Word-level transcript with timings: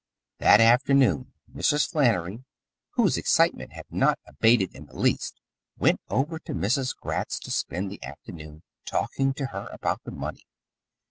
That 0.39 0.59
afternoon 0.61 1.31
Mrs. 1.53 1.87
Flannery, 1.91 2.43
whose 2.93 3.17
excitement 3.17 3.73
had 3.73 3.85
not 3.91 4.17
abated 4.25 4.73
in 4.73 4.87
the 4.87 4.97
least, 4.97 5.39
went 5.77 6.01
over 6.09 6.39
to 6.39 6.55
Mrs. 6.55 6.95
Gratz's 6.97 7.39
to 7.41 7.51
spend 7.51 7.91
the 7.91 8.03
afternoon 8.03 8.63
talking 8.83 9.31
to 9.35 9.45
her 9.53 9.69
about 9.71 10.01
the 10.03 10.09
money. 10.11 10.47